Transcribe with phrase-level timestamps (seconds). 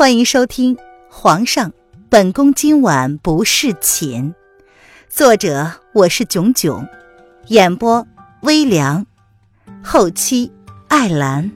[0.00, 0.76] 欢迎收听
[1.10, 1.74] 《皇上，
[2.08, 4.32] 本宫今晚不侍寝》，
[5.10, 6.88] 作者我是囧囧，
[7.48, 8.08] 演播
[8.40, 9.06] 微凉，
[9.84, 10.50] 后期
[10.88, 11.52] 艾兰。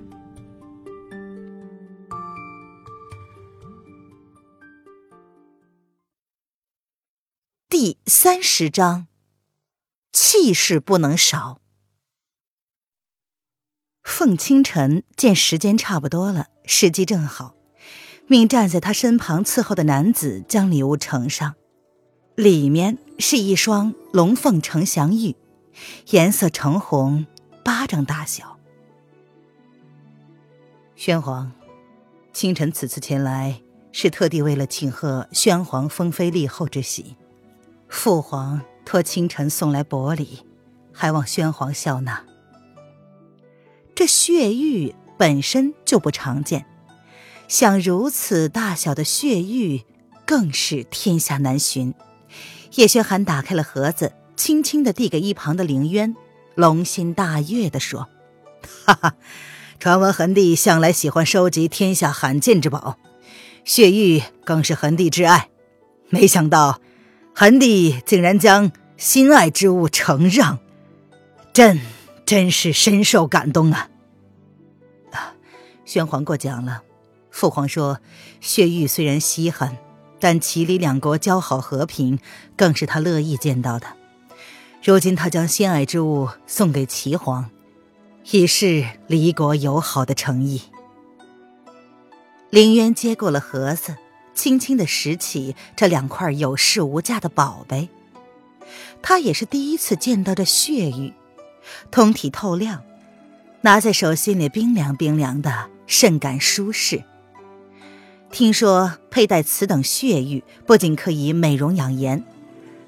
[7.70, 9.06] 第三十章，
[10.12, 11.62] 气势不能少。
[14.02, 17.54] 凤清晨见时间差不多了，时机正好。
[18.26, 21.54] 命站在他身旁伺候的男子将礼物呈上，
[22.36, 25.36] 里面是一双龙凤呈祥玉，
[26.10, 27.26] 颜色橙红，
[27.62, 28.58] 巴掌大小。
[30.96, 31.52] 宣皇，
[32.32, 33.60] 清晨此次前来
[33.92, 37.16] 是特地为了庆贺宣皇封妃立后之喜，
[37.88, 40.46] 父皇托清晨送来薄礼，
[40.92, 42.24] 还望宣皇笑纳。
[43.94, 46.64] 这血玉本身就不常见。
[47.48, 49.82] 像如此大小的血玉，
[50.26, 51.94] 更是天下难寻。
[52.76, 56.16] 叶轩寒打开了盒子，轻轻的递给一旁的凌渊，
[56.56, 58.08] 龙心大悦的说
[58.84, 59.14] ：“哈哈，
[59.78, 62.98] 传闻恒帝向来喜欢收集天下罕见之宝，
[63.64, 65.50] 血玉更是恒帝挚爱。
[66.08, 66.80] 没想到，
[67.34, 70.58] 恒帝竟然将心爱之物承让，
[71.52, 71.80] 朕
[72.26, 73.90] 真是深受感动啊！”
[75.12, 75.34] 啊，
[75.84, 76.82] 宣皇过奖了。
[77.34, 77.98] 父皇说
[78.40, 79.76] ：“血玉虽然稀罕，
[80.20, 82.20] 但齐黎两国交好和平，
[82.56, 83.88] 更是他乐意见到的。
[84.84, 87.50] 如今他将心爱之物送给齐皇，
[88.30, 90.62] 以示离国友好的诚意。”
[92.50, 93.96] 凌渊接过了盒子，
[94.32, 97.88] 轻轻的拾起这两块有市无价的宝贝。
[99.02, 101.12] 他也是第一次见到这血玉，
[101.90, 102.84] 通体透亮，
[103.62, 107.02] 拿在手心里冰凉冰凉的，甚感舒适。
[108.34, 112.24] 听说佩戴此等血玉，不仅可以美容养颜，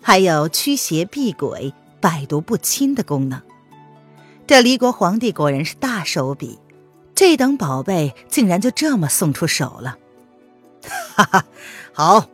[0.03, 3.41] 还有驱邪避鬼、百毒不侵的功能。
[4.45, 6.59] 这离国皇帝果然是大手笔，
[7.15, 9.99] 这等宝贝竟然就这么送出手了。
[11.15, 11.45] 哈哈，
[11.93, 12.27] 好，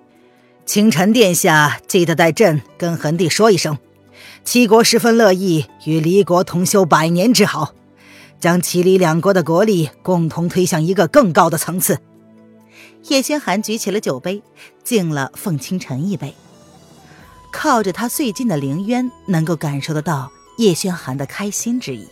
[0.64, 3.76] 清晨殿下记得带朕跟恒帝说一声，
[4.42, 7.74] 齐国十分乐意与离国同修百年之好，
[8.40, 11.98] 将齐离两国的国力共同推向一个更高的层次。
[13.08, 14.42] 叶轩寒举起了酒杯，
[14.84, 16.34] 敬了凤清晨一杯。
[17.50, 22.08] 靠着他最近的凌渊，能够感受得到叶轩寒的开心之意。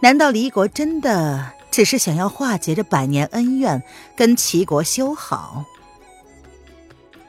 [0.00, 3.82] 难道离国真的只是想要化解这百年恩怨，
[4.16, 5.64] 跟齐国修好？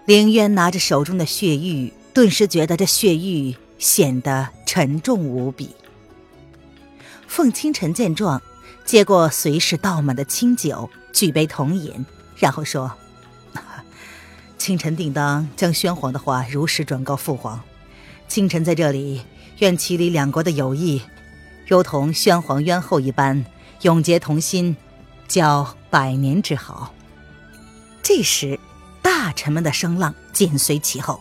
[0.06, 5.76] 凌渊拿着手中的血玉，顿时觉得这血玉显得沉重无比。
[7.28, 8.42] 凤清晨见状，
[8.86, 10.90] 接过随时倒满的清酒。
[11.14, 12.06] 举杯同饮，
[12.36, 12.92] 然后说
[14.58, 17.62] ：“清晨定当将宣皇的话如实转告父皇。
[18.28, 19.22] 清晨在这里，
[19.60, 21.02] 愿齐黎两国的友谊，
[21.68, 23.46] 如同宣皇渊后一般，
[23.82, 24.76] 永结同心，
[25.28, 26.94] 交百年之好。”
[28.02, 28.60] 这时，
[29.02, 31.20] 大臣们的声浪紧随其后：“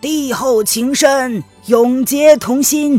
[0.00, 2.98] 帝后情深，永结同心；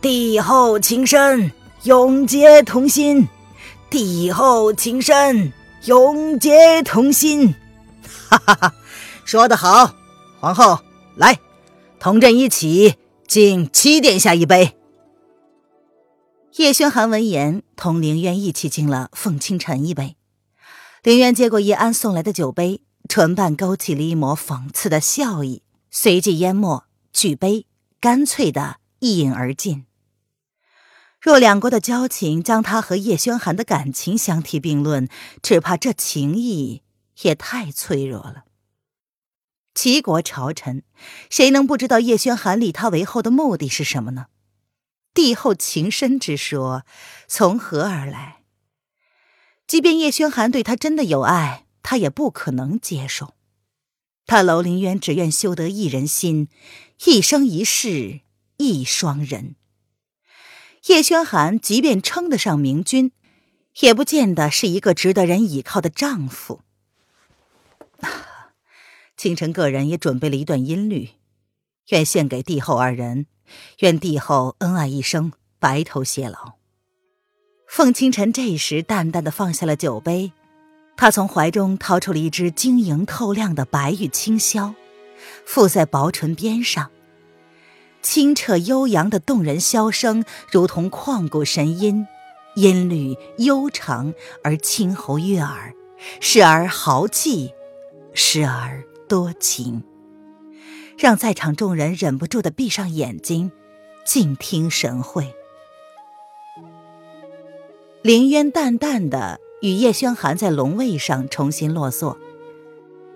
[0.00, 1.52] 帝后情深，
[1.84, 3.28] 永结同心。”
[3.90, 5.52] 帝后情深，
[5.86, 7.54] 永结同心。
[8.28, 8.74] 哈哈哈，
[9.24, 9.94] 说得好！
[10.40, 10.80] 皇后，
[11.16, 11.40] 来，
[11.98, 12.96] 同朕一起
[13.26, 14.76] 敬七殿下一杯。
[16.56, 20.16] 叶轩寒闻言，同凌渊一起敬了凤清晨一杯。
[21.02, 27.64] 凌渊接过叶安送来的酒杯，唇瓣勾起了一抹讽刺的笑意，随即淹没，举杯，
[28.00, 29.86] 干脆的一饮而尽。
[31.20, 35.08] 若两国的交情将他和叶轩寒的感情相提并论，
[35.42, 36.82] 只怕这情谊
[37.22, 38.44] 也太脆弱了。
[39.74, 40.82] 齐国朝臣，
[41.28, 44.26] 谁能不知道叶轩寒立他为后的目的是什么呢？
[45.12, 46.84] 帝后情深之说
[47.26, 48.42] 从何而来？
[49.66, 53.34] 即便叶轩寒对他真的有爱，他也不可能接受。
[54.24, 56.48] 他楼凌渊只愿修得一人心，
[57.04, 58.20] 一生一世
[58.58, 59.56] 一双人。
[60.86, 63.12] 叶轩寒即便称得上明君，
[63.80, 66.60] 也不见得是一个值得人倚靠的丈夫。
[69.16, 71.10] 清晨个人也准备了一段音律，
[71.88, 73.26] 愿献给帝后二人，
[73.80, 76.54] 愿帝后恩爱一生，白头偕老。
[77.66, 80.32] 凤清晨这时淡淡的放下了酒杯，
[80.96, 84.74] 他从怀中掏出了一支晶莹透亮的白玉清箫，
[85.44, 86.90] 附在薄唇边上。
[88.02, 92.06] 清澈悠扬的动人箫声，如同旷古神音，
[92.54, 95.74] 音律悠长而清喉悦耳，
[96.20, 97.52] 时而豪气，
[98.14, 99.82] 时而多情，
[100.96, 103.50] 让在场众人忍不住的闭上眼睛，
[104.06, 105.34] 静听神会。
[108.02, 112.16] 凌渊淡淡的与叶轩寒在龙位上重新落座，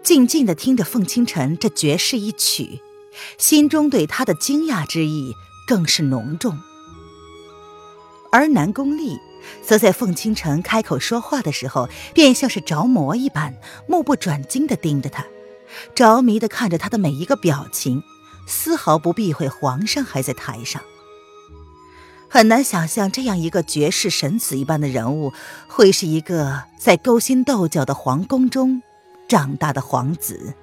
[0.03, 2.81] 静静的听着凤清晨这绝世一曲，
[3.39, 5.35] 心中对他的惊讶之意
[5.67, 6.59] 更是浓重。
[8.31, 9.19] 而南宫丽
[9.63, 13.55] 则在凤清晨开口说话的时候，便像是着魔一般，
[13.87, 15.27] 目不转睛的盯着他，
[15.95, 18.03] 着迷的看着他的每一个表情，
[18.47, 20.81] 丝毫不避讳皇上还在台上。
[22.31, 25.35] 很难想象这样一个绝世神子一般的人物，
[25.69, 28.83] 会是一个在勾心斗角的皇宫中
[29.29, 30.55] 长大的皇子。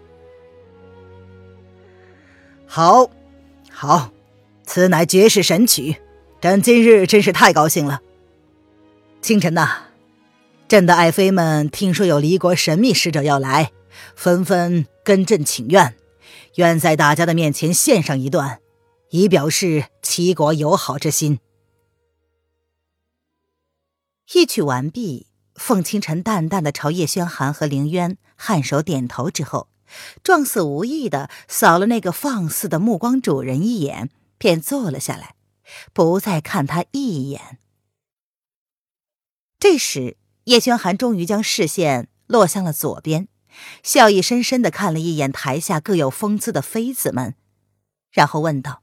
[2.72, 3.10] 好，
[3.72, 4.12] 好，
[4.64, 5.96] 此乃绝世神曲，
[6.40, 8.00] 朕今日真是太高兴了。
[9.24, 9.86] 清晨呐，
[10.68, 13.72] 朕的爱妃们听说有离国神秘使者要来，
[14.16, 15.96] 纷纷跟朕请愿，
[16.58, 18.60] 愿在大家的面前献上一段，
[19.10, 21.40] 以表示齐国友好之心。
[24.32, 25.26] 一曲完毕，
[25.56, 29.68] 凤清晨淡淡的朝叶轩寒和凌渊颔首点头之后，
[30.24, 35.36] 状似无意的扫了那个放肆的目光主人一眼，便坐了下来，
[35.94, 37.60] 不再看他一眼。
[39.60, 43.28] 这时，叶轩寒终于将视线落向了左边，
[43.84, 47.36] 笑意深深的看了一眼台下各有风姿的妃子们，
[48.10, 48.82] 然后问道：“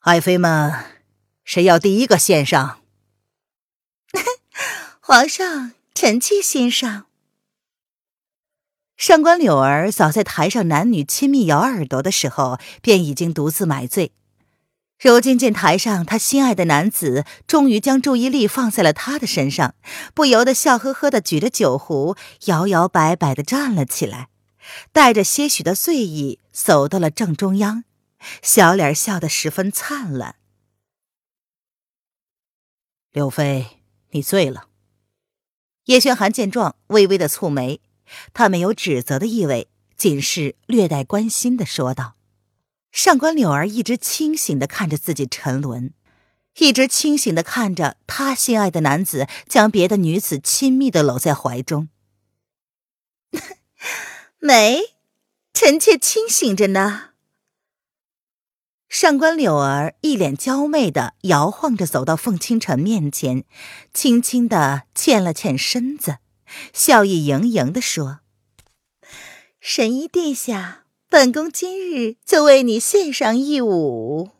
[0.00, 0.72] 爱妃们，
[1.42, 2.80] 谁要第一个献上？”
[5.02, 7.07] 皇上，臣妾欣赏。
[8.98, 14.10] 上官柳儿早在台上男女亲密咬耳朵的时候，便已经独自买醉。
[14.98, 19.76] 如今见台上他心爱的男子终于将注意力放在了他的身上，
[20.14, 22.16] 不由得笑呵呵的举着酒壶，
[22.46, 24.30] 摇摇摆摆的站了起来，
[24.92, 27.84] 带着些许的醉意走到了正中央，
[28.42, 30.34] 小脸笑得十分灿烂。
[33.12, 33.78] 柳飞，
[34.10, 34.66] 你醉了。
[35.84, 37.80] 叶轩寒见状，微微的蹙眉，
[38.32, 42.14] 他没有指责的意味，仅是略带关心的说道
[42.92, 45.92] ：“上官柳儿一直清醒的看着自己沉沦，
[46.58, 51.88] 一直清醒的看着他心爱的男子将别的女子亲密的搂在怀中。
[54.40, 54.80] 没，
[55.52, 57.04] 臣妾清醒着呢。”
[58.88, 63.44] 上官柳儿一脸娇媚的摇晃着走到凤清晨面前，
[63.92, 66.16] 轻轻的欠了欠身子，
[66.72, 68.20] 笑意盈盈的说
[69.60, 74.30] ：“神医殿下，本宫今日就为你献上一舞。”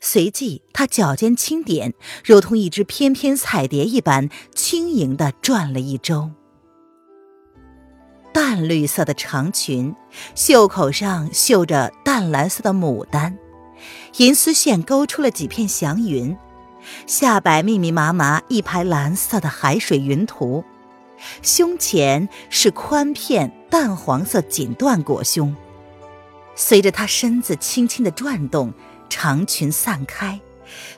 [0.00, 6.30] 随即，他脚尖轻点，如同一只翩翩彩蝶一般，轻盈的转了一周。
[8.32, 9.94] 淡绿色的长裙，
[10.34, 13.38] 袖口上绣着淡蓝色的牡丹。
[14.18, 16.36] 银丝线勾出了几片祥云，
[17.06, 20.62] 下摆密密麻麻一排蓝色的海水云图，
[21.42, 25.54] 胸前是宽片淡黄色锦缎裹胸。
[26.54, 28.72] 随着她身子轻轻的转动，
[29.08, 30.40] 长裙散开，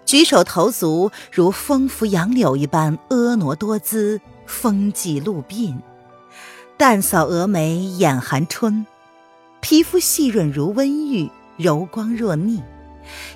[0.04, 5.79] 举手投足如风拂杨柳一般婀娜多姿，风髻露鬓。
[6.76, 8.86] 淡扫蛾眉眼含春，
[9.60, 12.62] 皮肤细润如温玉，柔光若腻。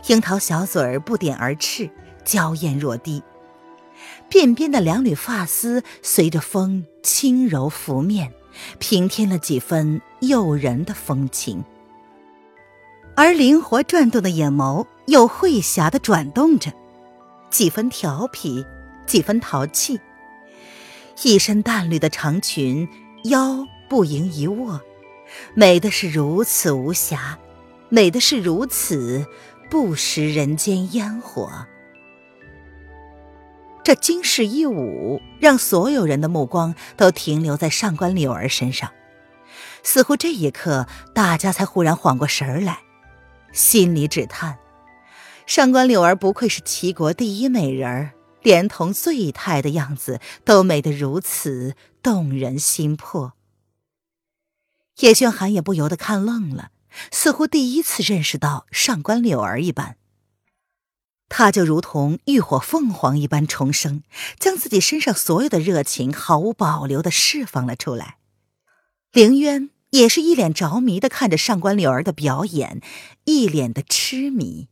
[0.06, 1.88] 樱桃小嘴儿不点而赤，
[2.24, 3.22] 娇艳若滴。
[4.30, 8.32] 鬓边的两缕发丝随着风轻柔拂面，
[8.78, 11.64] 平添了几分诱人的风情。
[13.14, 16.72] 而灵活转动的眼眸又会侠的转动着，
[17.50, 18.64] 几分调皮，
[19.06, 19.98] 几分淘气。
[21.22, 22.86] 一身淡绿的长裙，
[23.24, 24.80] 腰不盈一握，
[25.54, 27.38] 美的是如此无瑕，
[27.88, 29.26] 美的是如此。
[29.68, 31.66] 不食人间烟火，
[33.86, 38.90] 这惊世一舞让所有人的目光都停留在上官柳儿身上，
[39.84, 42.80] 似乎这一刻大家才忽然缓过神儿来，
[43.52, 44.58] 心里只叹：
[45.46, 48.10] 上官柳儿不愧是齐国第一美人儿，
[48.42, 53.34] 连同醉态的样子都美得如此动人心魄。
[54.98, 56.70] 叶轩寒也不由得看愣了。
[57.12, 59.96] 似乎第一次认识到上官柳儿一般，
[61.28, 64.02] 他就如同浴火凤凰一般重生，
[64.38, 68.16] 将自己身上所有的热情毫无保留的释放了出来。
[69.12, 72.80] 凌渊也是一脸着迷的看着上官柳儿的表演，
[73.24, 74.68] 一脸的痴迷。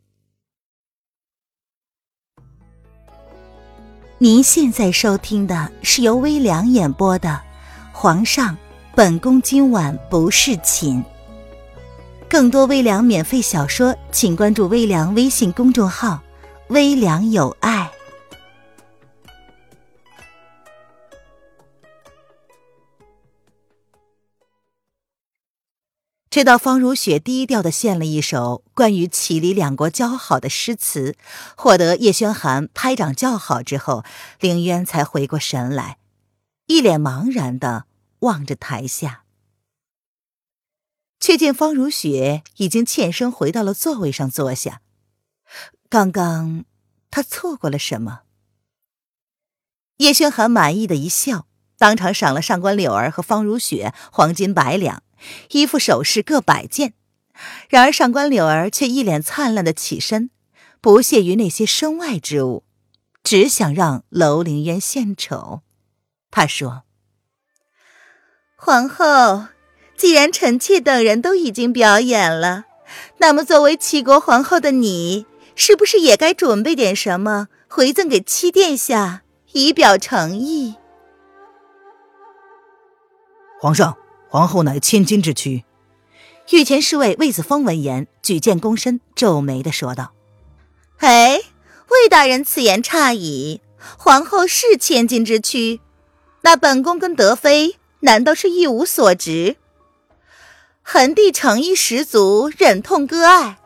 [4.19, 7.29] 您现在收听的是由微凉演播的
[7.93, 8.57] 《皇上，
[8.95, 11.03] 本宫今晚不侍寝》。
[12.29, 16.23] 更多微凉免费小说，请关注微凉微信公众号
[16.75, 17.93] “微凉有爱”。
[26.29, 31.15] 直到方如雪低调的献了一首关于启离两国交好的诗词，
[31.57, 34.03] 获得叶宣寒拍掌叫好之后，
[34.41, 35.99] 凌渊才回过神来，
[36.67, 37.85] 一脸茫然的
[38.19, 39.23] 望着台下，
[41.21, 44.81] 却见方如雪已经欠身回到了座位上坐下。
[45.95, 46.65] 刚刚
[47.09, 48.23] 他错过了什么？
[49.99, 51.47] 叶轩寒满意的一笑，
[51.79, 55.05] 当场赏了上官柳儿和方如雪黄金百两。
[55.51, 56.95] 衣服首饰各百件，
[57.69, 60.31] 然而上官柳儿却一脸灿烂的起身，
[60.81, 62.65] 不屑于那些身外之物，
[63.23, 65.63] 只想让楼凌渊献丑。
[66.33, 66.83] 他说
[68.59, 69.47] ：“皇后，
[69.97, 72.65] 既然臣妾等人都已经表演了，
[73.19, 80.75] 那么作为齐国皇后的你，是不是也该准备点什么回赠给七殿下，以表诚意？”
[83.61, 83.97] 皇上。
[84.27, 85.63] 皇后乃千金之躯，
[86.51, 90.13] 御前侍卫魏子峰闻言举剑躬身，皱眉的说道
[90.99, 91.41] ：“哎，
[91.89, 93.61] 魏大人此言差矣。
[93.97, 95.81] 皇后是千金之躯，
[96.41, 99.55] 那本宫跟德妃难道是一无所值？
[100.83, 103.59] 恒帝诚意十足，忍痛割爱，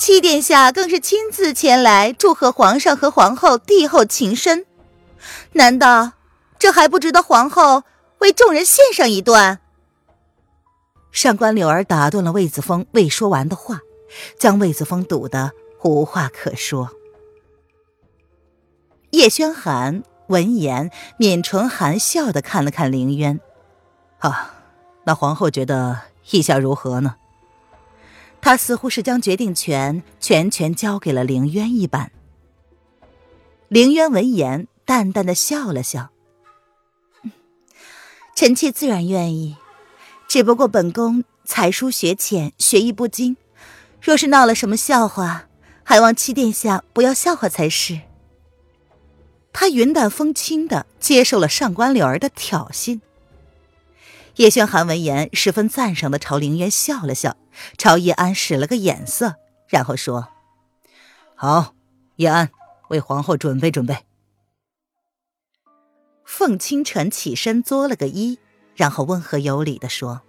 [0.00, 4.64] 七殿下更是亲自前来祝贺皇上和皇后帝后情深，
[5.52, 6.12] 难道
[6.58, 7.82] 这还不值得皇后
[8.20, 9.60] 为众人献上一段？”
[11.12, 13.80] 上官柳儿打断了魏子峰未说完的话，
[14.38, 15.52] 将魏子峰堵得
[15.82, 16.92] 无话可说。
[19.10, 23.38] 叶轩寒闻言，抿唇含笑的看了看凌渊，
[24.20, 24.54] 啊，
[25.04, 25.98] 那皇后觉得
[26.30, 27.16] 意下如何呢？
[28.42, 32.10] 他似乎是将决定权全权交给了凌渊一般。
[33.68, 36.08] 凌渊闻言，淡淡的笑了笑，
[38.34, 39.56] 臣妾自然愿意。
[40.26, 43.36] 只不过本宫才疏学浅，学艺不精，
[44.00, 45.48] 若是闹了什么笑话，
[45.82, 48.00] 还望七殿下不要笑话才是。
[49.52, 53.00] 他云淡风轻的接受了上官柳儿的挑衅。
[54.36, 57.36] 叶轩寒闻言，十分赞赏的朝凌渊笑了笑，
[57.76, 59.36] 朝叶安使了个眼色，
[59.68, 60.28] 然后说
[61.34, 61.74] ：“好，
[62.16, 62.50] 叶安
[62.88, 63.98] 为皇后准备准备。”
[66.24, 68.38] 凤清晨起身作了个揖。
[68.76, 70.22] 然后温和有礼的说：“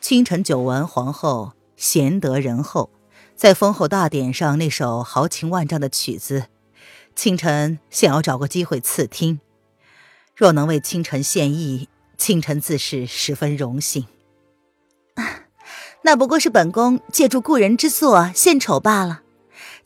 [0.00, 2.88] 清晨久闻皇后贤德仁厚，
[3.36, 6.46] 在封后大典上那首豪情万丈的曲子，
[7.14, 9.40] 清晨想要找个机会赐听。
[10.34, 11.90] 若能为清晨献艺，
[12.22, 14.06] 清晨自是十分荣幸。
[16.02, 19.22] 那不过是本宫借助故人之作献丑罢了。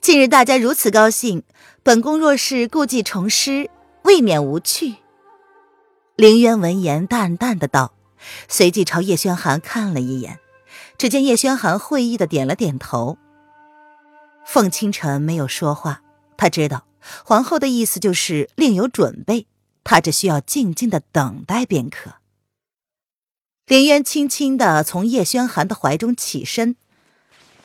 [0.02, 1.45] 近日大家如此高兴，
[1.83, 3.71] 本宫若是故技重施，
[4.02, 4.97] 未免无趣。”
[6.14, 7.95] 凌渊闻言，淡淡的道，
[8.49, 10.38] 随即朝叶轩寒看了一眼，
[10.99, 13.16] 只见叶轩寒会意的点了点头。
[14.45, 16.02] 凤清晨没有说话，
[16.37, 16.85] 他知道
[17.25, 19.47] 皇后的意思就是另有准备，
[19.85, 22.16] 他只需要静静的等待便可。
[23.67, 26.77] 凌渊轻轻的从叶轩寒的怀中起身，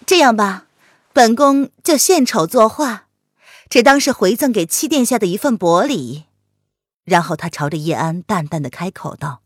[0.04, 0.66] 这样吧，
[1.14, 3.06] 本宫就献丑作画，
[3.70, 6.24] 只当是回赠给七殿下的一份薄礼。
[7.04, 9.42] 然后他朝着叶安淡淡的开口道：“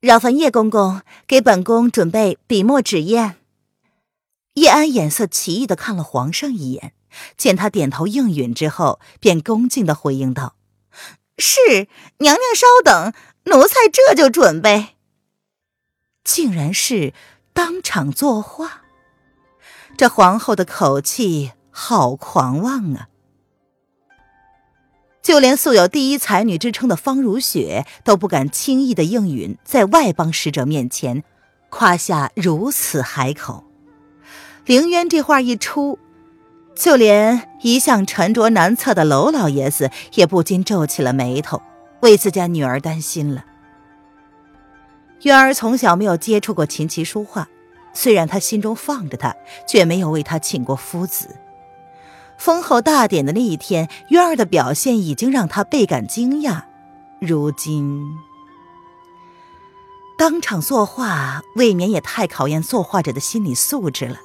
[0.00, 3.36] 扰烦叶公公给本宫准备笔墨纸砚。”
[4.54, 6.92] 叶安眼色奇异的看了皇上一眼，
[7.38, 10.54] 见他点头应允之后，便恭敬的回应道
[11.38, 14.96] ：“是，娘娘稍等，奴才这就准备。”
[16.24, 17.12] 竟然是
[17.52, 18.82] 当场作画，
[19.96, 23.08] 这皇后的口气好狂妄啊！
[25.22, 31.22] 就连素有第一才女之称的方如雪都不敢轻易的应允，在外邦使者面前
[31.68, 33.64] 夸下如此海口。
[34.64, 35.98] 凌渊这话一出，
[36.74, 41.60] 就连一向沉着难测的娄老爷子也不禁皱起了眉头，
[42.00, 43.44] 为自家女儿担心了。
[45.22, 47.48] 渊儿从小没有接触过琴棋书画，
[47.92, 49.34] 虽然他心中放着他，
[49.68, 51.36] 却没有为他请过夫子。
[52.38, 56.62] 封后大典的那一天，渊儿的表现已经让他倍感惊讶。
[57.20, 58.16] 如今
[60.16, 64.16] 当场作画，未免也太考验作画者的心理素质了。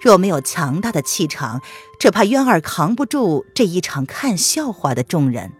[0.00, 1.62] 若没有强大的气场，
[2.00, 5.52] 只怕渊儿扛不住这一场看笑话的众人。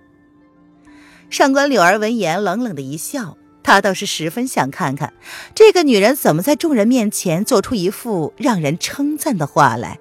[1.31, 3.37] 上官柳儿闻言，冷冷的一笑。
[3.65, 5.15] 他倒是十分想看看
[5.55, 9.99] 这个女人怎么在众人面前做出一副让人称赞的话来。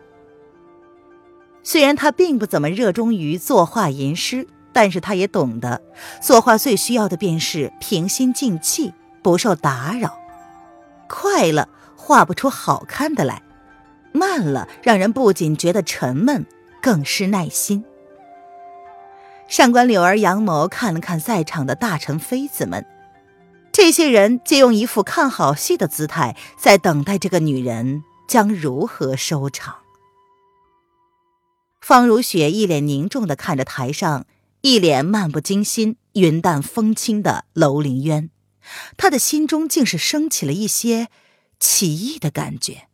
[1.64, 5.82] 虽然他并不怎么热衷于作画吟诗，但是他也懂得，
[6.22, 8.94] 作画最需要的便是平心静气，
[9.24, 10.20] 不受打扰。
[11.08, 13.42] 快了，画不出好看的来；
[14.12, 16.46] 慢了，让人不仅觉得沉闷，
[16.82, 17.86] 更失耐心。
[19.48, 22.86] 上官柳儿扬眸看了看在场的大臣妃子们。
[23.74, 29.78] 这些人皆用一副看好戏的姿态，在等待这个女人将如何收场。
[31.82, 34.28] 方如雪一脸凝重的看着台上
[34.62, 38.30] 一脸漫不经心、云淡风轻的楼凌渊，
[38.96, 41.08] 他的心中竟是升起了一些
[41.60, 42.88] 奇异的感觉。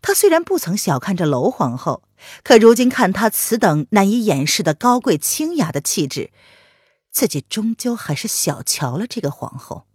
[0.00, 2.02] 他虽然不曾小看这楼皇后，
[2.42, 6.30] 可如今看她此等难以掩饰的高贵清雅的气质。
[7.16, 9.86] 自己终究还是小瞧了这个皇后。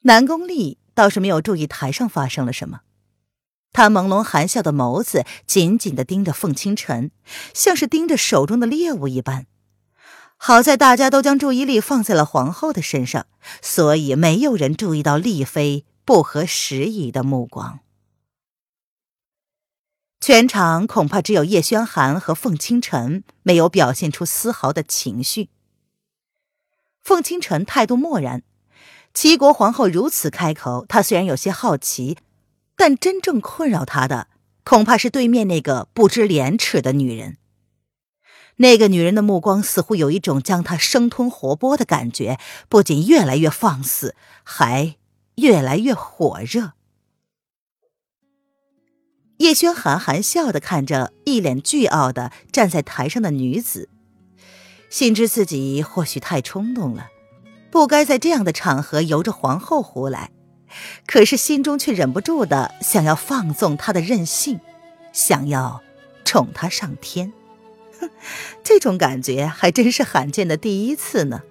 [0.00, 2.80] 南宫丽倒是没有注意台上发生了什么，
[3.72, 7.12] 她朦胧含笑的眸子紧紧的盯着凤清晨，
[7.54, 9.46] 像是盯着手中的猎物一般。
[10.36, 13.28] 好在大家都将注意力放在了皇后的身上，
[13.62, 17.78] 所以没有人注意到丽妃不合时宜的目光。
[20.20, 25.48] 全场恐怕只有叶轩寒和凤清晨没有表现出丝毫的情绪。
[27.02, 28.42] 凤清晨态度漠然，
[29.14, 32.18] 齐国皇后如此开口，他虽然有些好奇，
[32.76, 34.26] 但真正困扰他的
[34.64, 37.38] 恐怕是对面那个不知廉耻的女人。
[38.56, 44.96] 那个女人的目光似乎有一种将他生吞活剥的感觉，不仅越来越放肆，还
[45.36, 46.72] 越来越火热。
[49.38, 53.88] 叶轩寒含笑的看着一脸倨傲的站在台上的女子，
[54.90, 57.08] 心知自己或许太冲动了，
[57.70, 60.32] 不该在这样的场合由着皇后胡来，
[61.06, 64.58] 可是心中却忍不住的想要放纵她的任性，
[65.12, 65.82] 想要
[66.24, 67.32] 宠她上天。
[68.00, 68.10] 哼，
[68.64, 71.42] 这种感觉还真是罕见的第一次呢。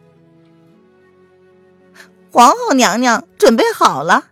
[2.31, 4.31] 皇后娘娘准备好了，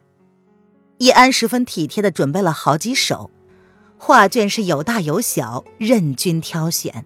[0.98, 3.32] 叶安十分体贴的准备了好几首。
[3.98, 7.06] 画卷是有大有小，任君挑选。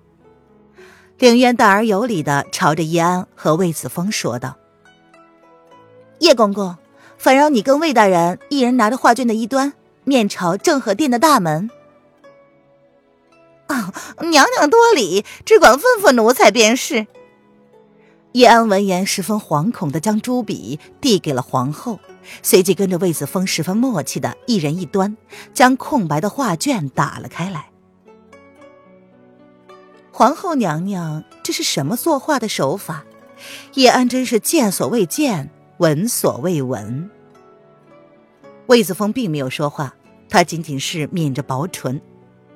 [1.18, 4.58] 凌渊淡而有礼的朝着叶安和魏子峰说道
[6.20, 6.78] ：“叶公公，
[7.18, 9.74] 烦扰你跟魏大人一人拿着画卷的一端，
[10.04, 11.70] 面朝正和殿的大门。”
[13.68, 17.06] 啊，娘娘多礼，只管吩咐奴才便是。
[18.32, 22.00] 叶安闻言，十分惶恐的将朱笔递给了皇后。
[22.42, 25.18] 随即跟着魏子峰十分默契的一人一端，
[25.54, 27.70] 将空白的画卷打了开来。
[30.12, 33.06] 皇后娘娘，这是什么作画的手法？
[33.76, 37.10] 叶安真是见所未见，闻所未闻。
[38.68, 39.96] 魏子峰并没有说话，
[40.30, 42.02] 他仅仅是抿着薄唇，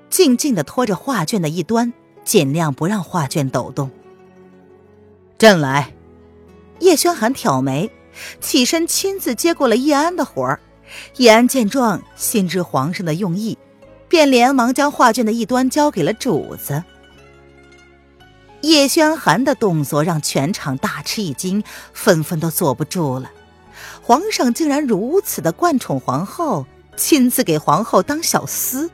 [0.09, 3.89] 静静的拖着画卷的一端，尽量不让画卷抖动。
[5.37, 5.93] 朕来。
[6.79, 7.89] 叶轩寒挑眉。
[8.39, 10.59] 起身亲自接过了叶安的活儿，
[11.17, 13.57] 叶安见状，心知皇上的用意，
[14.07, 16.83] 便连忙将画卷的一端交给了主子。
[18.61, 23.29] 叶轩寒的动作让全场大吃一惊，纷纷都坐不住了。
[24.01, 28.89] 皇上竟然如此的惯宠皇后，亲自给皇后当小厮。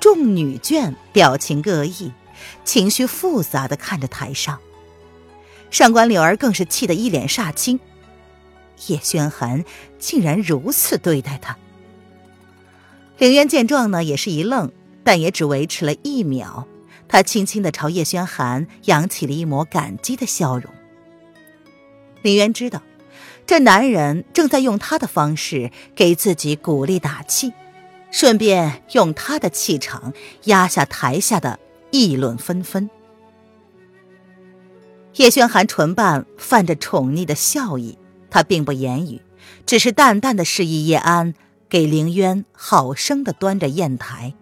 [0.00, 2.12] 众女眷表情各异，
[2.64, 4.58] 情绪复杂的看着台上。
[5.70, 7.78] 上官柳儿更是气得一脸煞青，
[8.88, 9.64] 叶轩寒
[9.98, 11.56] 竟然如此对待他。
[13.18, 14.72] 凌渊见状呢，也是一愣，
[15.04, 16.66] 但也只维持了一秒。
[17.06, 20.72] 他轻轻的朝叶轩寒扬起了一抹感激的笑容。
[22.22, 22.82] 凌渊知道，
[23.46, 27.52] 这男人正在用他的方式给自己鼓励打气，
[28.10, 31.58] 顺便用他的气场压下台下的
[31.90, 32.88] 议论纷纷。
[35.16, 37.98] 叶轩寒唇瓣泛着宠溺的笑意，
[38.30, 39.20] 他并不言语，
[39.66, 41.34] 只是淡淡的示意叶安
[41.68, 44.34] 给凌渊好生的端着砚台。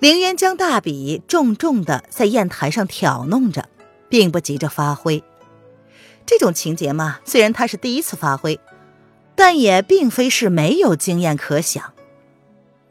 [0.00, 3.70] 凌渊将大笔重重的在砚台上挑弄着，
[4.10, 5.24] 并不急着发挥。
[6.26, 8.60] 这种情节嘛，虽然他是第一次发挥，
[9.34, 11.94] 但也并非是没有经验可想。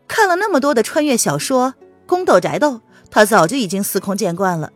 [0.08, 1.76] 看了那么多的穿越小说，
[2.08, 2.82] 宫斗宅斗。
[3.14, 4.74] 他早就已经司空见惯了，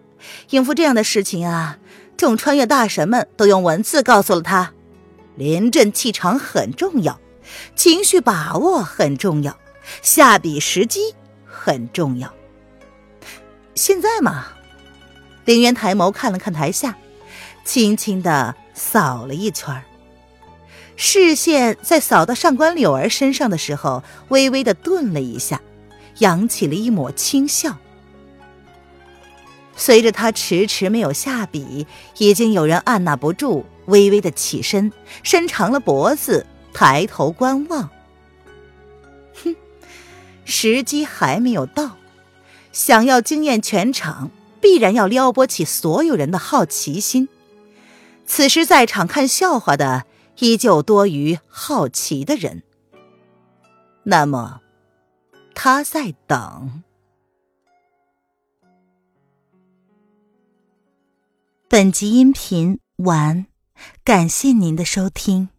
[0.52, 1.80] 应付这样的事情啊，
[2.16, 4.74] 众穿越大神们都用文字告诉了他：
[5.36, 7.20] 临阵气场很重要，
[7.76, 9.58] 情绪把握很重要，
[10.04, 12.32] 下笔时机很重要。
[13.74, 14.50] 现在嘛。
[15.46, 16.96] 凌渊抬眸看了看台下，
[17.66, 19.82] 轻轻的扫了一圈
[20.96, 25.60] 视线在扫到上官柳儿身上的时候，微微的顿了一下，
[26.20, 27.78] 扬起了一抹轻笑。
[29.78, 31.88] 随着他迟迟没有下笔，
[32.18, 34.92] 已经有人按捺不住，微微的起身，
[35.24, 37.90] 伸长了脖子，抬头观望。
[39.42, 39.56] 哼，
[40.44, 41.96] 时机还没有到，
[42.74, 47.30] 想要惊艳全场，必然要撩拨起所有人的好奇心。
[48.26, 50.04] 此时在场看笑话的。
[50.40, 52.62] 依旧多于好奇的人，
[54.04, 54.62] 那么
[55.56, 56.84] 他在等。
[61.70, 63.46] 本集音频完，
[64.06, 65.50] 感谢您的收听。